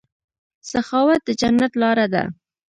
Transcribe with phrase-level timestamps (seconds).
[0.71, 2.23] سخاوت د جنت لاره ده.